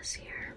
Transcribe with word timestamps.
this 0.00 0.14
here. 0.14 0.56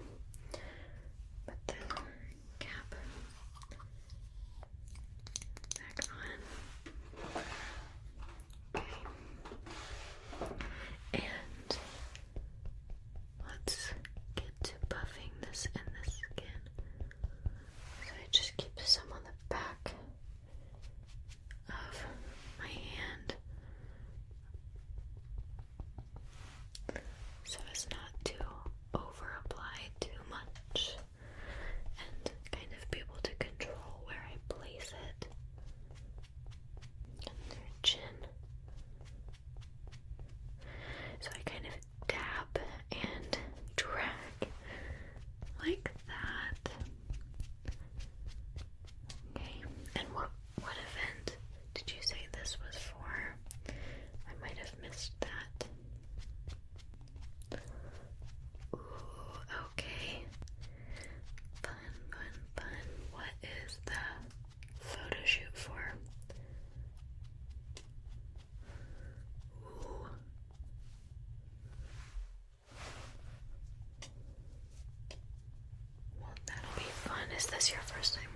Is 77.44 77.50
this 77.50 77.70
your 77.70 77.80
first 77.82 78.14
time? 78.14 78.33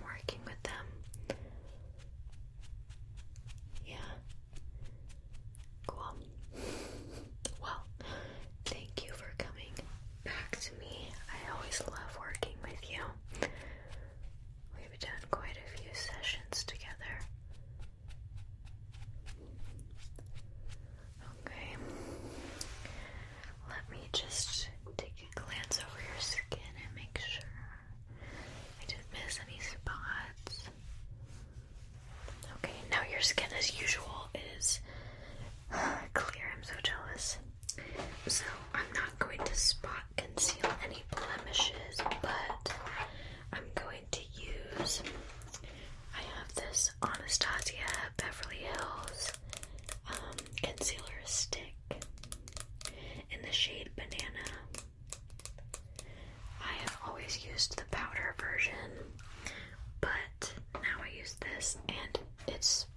it's 62.49 62.87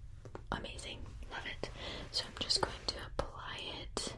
amazing. 0.51 0.99
Love 1.31 1.47
it. 1.61 1.71
So 2.11 2.25
I'm 2.27 2.33
just 2.39 2.61
going 2.61 2.75
to 2.89 2.95
apply 3.07 3.57
it 3.83 4.15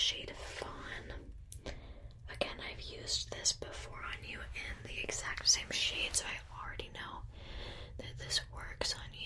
shade 0.00 0.32
Fawn. 0.56 1.72
Again, 2.34 2.56
I've 2.70 2.80
used 2.80 3.30
this 3.32 3.52
before 3.52 3.98
on 3.98 4.26
you 4.26 4.38
in 4.38 4.88
the 4.90 4.98
exact 5.04 5.46
same 5.46 5.70
shade, 5.70 6.14
so 6.14 6.24
I 6.24 6.64
already 6.64 6.90
know 6.94 7.18
that 7.98 8.18
this 8.18 8.40
works 8.54 8.94
on 8.94 9.12
you. 9.12 9.19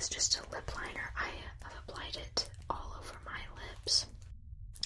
is 0.00 0.08
just 0.08 0.38
a 0.40 0.50
lip 0.50 0.70
liner. 0.74 1.12
I 1.14 1.28
have 1.62 1.74
applied 1.86 2.16
it 2.16 2.48
all 2.70 2.96
over 2.98 3.14
my 3.26 3.40
lips. 3.60 4.06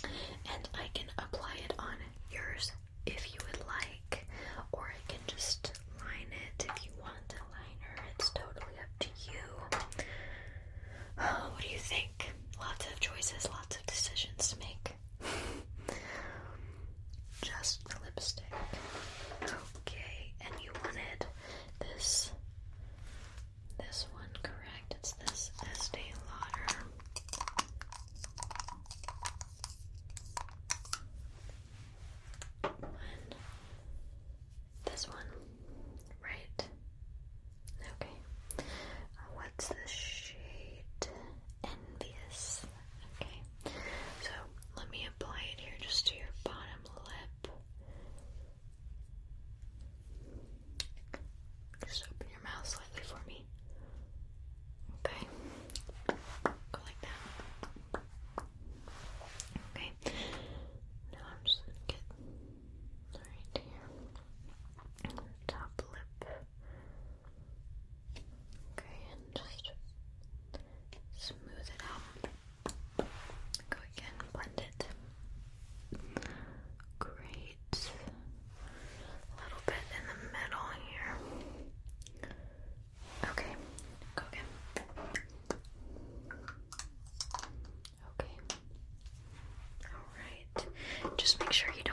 And 0.03 0.69
I 0.75 0.89
can 0.93 1.07
apply 1.19 1.55
it 1.65 1.73
on 1.79 1.95
yours 2.33 2.73
if 3.07 3.33
you 3.33 3.39
would 3.47 3.61
like, 3.65 4.27
or 4.73 4.83
I 4.83 5.13
can 5.13 5.21
just 5.29 5.79
line 6.01 6.27
it 6.49 6.67
if 6.69 6.85
you 6.85 6.91
want 7.01 7.15
a 7.31 7.43
liner. 7.55 7.95
It's 8.19 8.31
totally 8.31 8.75
up 8.83 8.99
to 8.99 9.09
you. 9.31 9.79
Oh, 11.21 11.51
what 11.55 11.63
do 11.63 11.69
you 11.69 11.79
think? 11.79 12.33
Lots 12.59 12.85
of 12.87 12.99
choices, 12.99 13.49
just 91.25 91.41
make 91.41 91.53
sure 91.55 91.71
you 91.75 91.84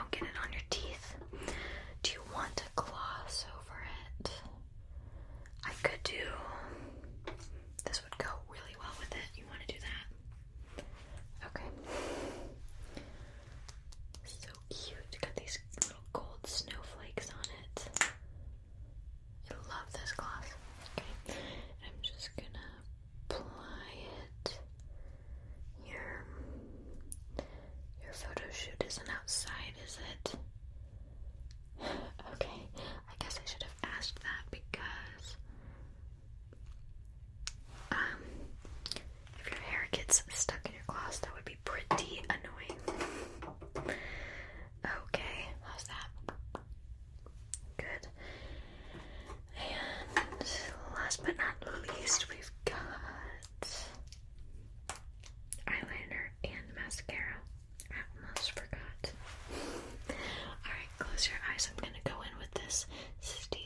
Steve. 63.22 63.61